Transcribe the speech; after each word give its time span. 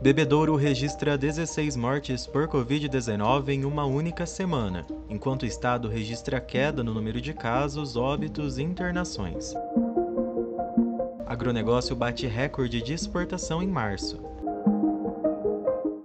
Bebedouro 0.00 0.54
registra 0.54 1.18
16 1.18 1.74
mortes 1.74 2.24
por 2.24 2.46
Covid-19 2.46 3.48
em 3.48 3.64
uma 3.64 3.84
única 3.84 4.24
semana, 4.26 4.86
enquanto 5.08 5.42
o 5.42 5.46
estado 5.46 5.88
registra 5.88 6.40
queda 6.40 6.84
no 6.84 6.94
número 6.94 7.20
de 7.20 7.34
casos, 7.34 7.96
óbitos 7.96 8.58
e 8.58 8.62
internações. 8.62 9.54
Agronegócio 11.26 11.96
bate 11.96 12.28
recorde 12.28 12.80
de 12.80 12.94
exportação 12.94 13.60
em 13.60 13.66
março. 13.66 14.18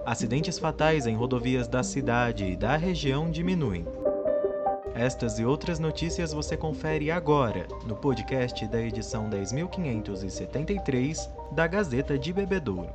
Acidentes 0.03 0.57
fatais 0.57 1.05
em 1.05 1.15
rodovias 1.15 1.67
da 1.67 1.83
cidade 1.83 2.45
e 2.45 2.55
da 2.55 2.75
região 2.75 3.29
diminuem. 3.29 3.85
Estas 4.95 5.39
e 5.39 5.45
outras 5.45 5.79
notícias 5.79 6.33
você 6.33 6.55
confere 6.55 7.09
agora 7.09 7.67
no 7.87 7.95
podcast 7.95 8.67
da 8.67 8.79
edição 8.79 9.27
10.573 9.27 11.27
da 11.51 11.65
Gazeta 11.65 12.15
de 12.15 12.31
Bebedouro. 12.31 12.93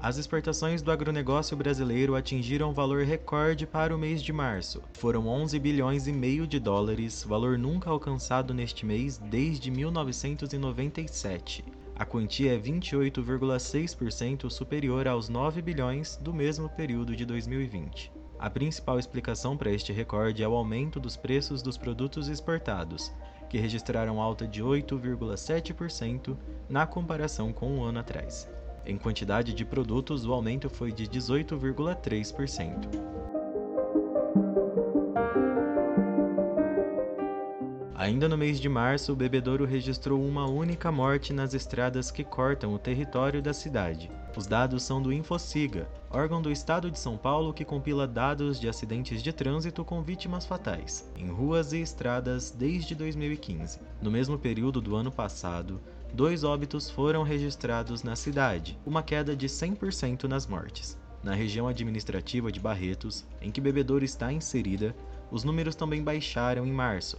As 0.00 0.16
exportações 0.16 0.80
do 0.80 0.90
agronegócio 0.90 1.54
brasileiro 1.54 2.16
atingiram 2.16 2.72
valor 2.72 3.04
recorde 3.04 3.66
para 3.66 3.94
o 3.94 3.98
mês 3.98 4.22
de 4.22 4.32
março. 4.32 4.82
Foram 4.94 5.28
11 5.28 5.58
bilhões 5.58 6.06
e 6.06 6.12
meio 6.12 6.46
de 6.46 6.58
dólares, 6.58 7.22
valor 7.22 7.58
nunca 7.58 7.90
alcançado 7.90 8.54
neste 8.54 8.86
mês 8.86 9.18
desde 9.18 9.70
1997. 9.70 11.79
A 12.00 12.04
quantia 12.06 12.54
é 12.54 12.58
28,6% 12.58 14.48
superior 14.48 15.06
aos 15.06 15.28
9 15.28 15.60
bilhões 15.60 16.16
do 16.16 16.32
mesmo 16.32 16.66
período 16.66 17.14
de 17.14 17.26
2020. 17.26 18.10
A 18.38 18.48
principal 18.48 18.98
explicação 18.98 19.54
para 19.54 19.70
este 19.70 19.92
recorde 19.92 20.42
é 20.42 20.48
o 20.48 20.54
aumento 20.54 20.98
dos 20.98 21.14
preços 21.14 21.60
dos 21.60 21.76
produtos 21.76 22.28
exportados, 22.28 23.12
que 23.50 23.58
registraram 23.58 24.18
alta 24.18 24.48
de 24.48 24.62
8,7% 24.62 26.34
na 26.70 26.86
comparação 26.86 27.52
com 27.52 27.70
um 27.70 27.84
ano 27.84 27.98
atrás. 27.98 28.48
Em 28.86 28.96
quantidade 28.96 29.52
de 29.52 29.64
produtos, 29.66 30.24
o 30.24 30.32
aumento 30.32 30.70
foi 30.70 30.90
de 30.90 31.06
18,3%. 31.06 33.29
Ainda 38.00 38.26
no 38.30 38.38
mês 38.38 38.58
de 38.58 38.66
março, 38.66 39.12
o 39.12 39.14
Bebedouro 39.14 39.66
registrou 39.66 40.24
uma 40.24 40.48
única 40.48 40.90
morte 40.90 41.34
nas 41.34 41.52
estradas 41.52 42.10
que 42.10 42.24
cortam 42.24 42.72
o 42.72 42.78
território 42.78 43.42
da 43.42 43.52
cidade. 43.52 44.10
Os 44.34 44.46
dados 44.46 44.84
são 44.84 45.02
do 45.02 45.12
Infociga, 45.12 45.86
órgão 46.10 46.40
do 46.40 46.50
estado 46.50 46.90
de 46.90 46.98
São 46.98 47.18
Paulo 47.18 47.52
que 47.52 47.62
compila 47.62 48.06
dados 48.06 48.58
de 48.58 48.70
acidentes 48.70 49.22
de 49.22 49.34
trânsito 49.34 49.84
com 49.84 50.02
vítimas 50.02 50.46
fatais, 50.46 51.12
em 51.14 51.28
ruas 51.28 51.74
e 51.74 51.82
estradas 51.82 52.50
desde 52.50 52.94
2015. 52.94 53.80
No 54.00 54.10
mesmo 54.10 54.38
período 54.38 54.80
do 54.80 54.96
ano 54.96 55.12
passado, 55.12 55.78
dois 56.10 56.42
óbitos 56.42 56.88
foram 56.88 57.22
registrados 57.22 58.02
na 58.02 58.16
cidade, 58.16 58.78
uma 58.86 59.02
queda 59.02 59.36
de 59.36 59.46
100% 59.46 60.24
nas 60.24 60.46
mortes. 60.46 60.98
Na 61.22 61.34
região 61.34 61.68
administrativa 61.68 62.50
de 62.50 62.60
Barretos, 62.60 63.26
em 63.42 63.50
que 63.50 63.60
Bebedouro 63.60 64.06
está 64.06 64.32
inserida, 64.32 64.96
os 65.30 65.44
números 65.44 65.74
também 65.74 66.02
baixaram 66.02 66.66
em 66.66 66.72
março. 66.72 67.18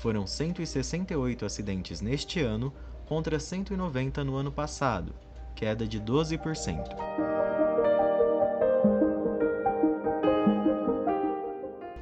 Foram 0.00 0.26
168 0.26 1.44
acidentes 1.44 2.00
neste 2.00 2.40
ano 2.40 2.72
contra 3.06 3.38
190 3.38 4.24
no 4.24 4.34
ano 4.34 4.50
passado, 4.50 5.14
queda 5.54 5.86
de 5.86 6.00
12%. 6.00 7.20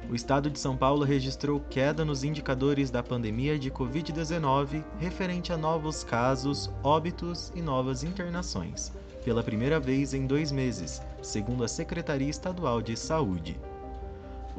o 0.09 0.15
estado 0.15 0.49
de 0.49 0.57
São 0.57 0.75
Paulo 0.75 1.03
registrou 1.03 1.59
queda 1.69 2.03
nos 2.03 2.23
indicadores 2.23 2.89
da 2.89 3.03
pandemia 3.03 3.59
de 3.59 3.69
Covid-19 3.69 4.83
referente 4.97 5.53
a 5.53 5.57
novos 5.57 6.03
casos, 6.03 6.71
óbitos 6.83 7.51
e 7.53 7.61
novas 7.61 8.03
internações, 8.03 8.91
pela 9.23 9.43
primeira 9.43 9.79
vez 9.79 10.15
em 10.15 10.25
dois 10.25 10.51
meses, 10.51 10.99
segundo 11.21 11.63
a 11.63 11.67
Secretaria 11.67 12.29
Estadual 12.29 12.81
de 12.81 12.97
Saúde. 12.97 13.59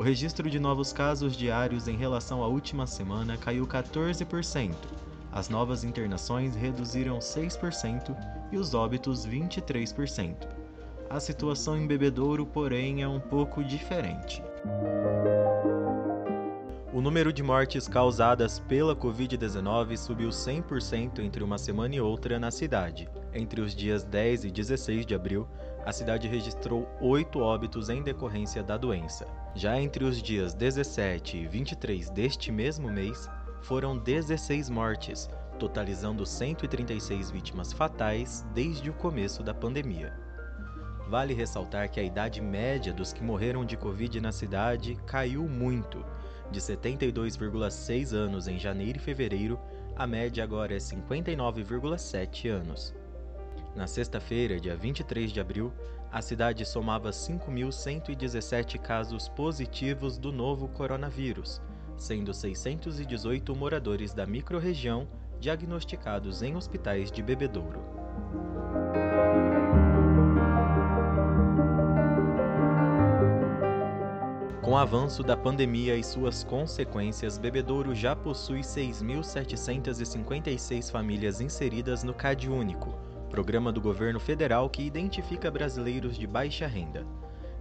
O 0.00 0.02
registro 0.02 0.48
de 0.48 0.58
novos 0.58 0.94
casos 0.94 1.36
diários 1.36 1.86
em 1.86 1.94
relação 1.94 2.42
à 2.42 2.46
última 2.46 2.86
semana 2.86 3.36
caiu 3.36 3.66
14%. 3.66 4.74
As 5.30 5.50
novas 5.50 5.84
internações 5.84 6.56
reduziram 6.56 7.18
6% 7.18 8.16
e 8.50 8.56
os 8.56 8.72
óbitos 8.72 9.26
23%. 9.26 10.48
A 11.10 11.20
situação 11.20 11.76
em 11.76 11.86
Bebedouro, 11.86 12.46
porém, 12.46 13.02
é 13.02 13.08
um 13.08 13.20
pouco 13.20 13.62
diferente. 13.62 14.42
O 16.94 17.02
número 17.02 17.30
de 17.30 17.42
mortes 17.42 17.86
causadas 17.86 18.58
pela 18.58 18.96
Covid-19 18.96 19.98
subiu 19.98 20.30
100% 20.30 21.18
entre 21.18 21.44
uma 21.44 21.58
semana 21.58 21.94
e 21.94 22.00
outra 22.00 22.38
na 22.38 22.50
cidade. 22.50 23.06
Entre 23.34 23.60
os 23.60 23.74
dias 23.74 24.02
10 24.02 24.46
e 24.46 24.50
16 24.50 25.04
de 25.04 25.14
abril, 25.14 25.46
a 25.84 25.92
cidade 25.92 26.28
registrou 26.28 26.88
8 27.00 27.40
óbitos 27.40 27.88
em 27.88 28.02
decorrência 28.02 28.62
da 28.62 28.76
doença. 28.76 29.26
Já 29.54 29.80
entre 29.80 30.04
os 30.04 30.22
dias 30.22 30.54
17 30.54 31.38
e 31.38 31.46
23 31.46 32.10
deste 32.10 32.52
mesmo 32.52 32.90
mês, 32.90 33.28
foram 33.62 33.96
16 33.96 34.68
mortes, 34.70 35.28
totalizando 35.58 36.24
136 36.24 37.30
vítimas 37.30 37.72
fatais 37.72 38.44
desde 38.54 38.90
o 38.90 38.94
começo 38.94 39.42
da 39.42 39.54
pandemia. 39.54 40.12
Vale 41.08 41.34
ressaltar 41.34 41.90
que 41.90 41.98
a 41.98 42.04
idade 42.04 42.40
média 42.40 42.92
dos 42.92 43.12
que 43.12 43.22
morreram 43.22 43.64
de 43.64 43.76
Covid 43.76 44.20
na 44.20 44.30
cidade 44.30 44.96
caiu 45.06 45.48
muito. 45.48 46.04
De 46.50 46.60
72,6 46.60 48.12
anos 48.12 48.46
em 48.46 48.58
janeiro 48.58 48.98
e 48.98 49.02
fevereiro, 49.02 49.58
a 49.96 50.06
média 50.06 50.42
agora 50.44 50.74
é 50.74 50.78
59,7 50.78 52.48
anos. 52.48 52.94
Na 53.74 53.86
sexta-feira, 53.86 54.58
dia 54.58 54.74
23 54.76 55.30
de 55.30 55.40
abril, 55.40 55.70
a 56.10 56.20
cidade 56.20 56.66
somava 56.66 57.10
5.117 57.10 58.78
casos 58.78 59.28
positivos 59.28 60.18
do 60.18 60.32
novo 60.32 60.66
coronavírus, 60.68 61.62
sendo 61.96 62.34
618 62.34 63.54
moradores 63.54 64.12
da 64.12 64.26
microrregião 64.26 65.06
diagnosticados 65.38 66.42
em 66.42 66.56
hospitais 66.56 67.12
de 67.12 67.22
Bebedouro. 67.22 67.80
Com 74.62 74.72
o 74.72 74.76
avanço 74.76 75.22
da 75.24 75.36
pandemia 75.36 75.96
e 75.96 76.04
suas 76.04 76.44
consequências, 76.44 77.36
Bebedouro 77.38 77.92
já 77.94 78.14
possui 78.14 78.60
6.756 78.60 80.90
famílias 80.90 81.40
inseridas 81.40 82.04
no 82.04 82.12
CAD 82.14 82.48
Único, 82.48 83.09
programa 83.30 83.72
do 83.72 83.80
governo 83.80 84.20
federal 84.20 84.68
que 84.68 84.82
identifica 84.82 85.50
brasileiros 85.50 86.18
de 86.18 86.26
baixa 86.26 86.66
renda. 86.66 87.06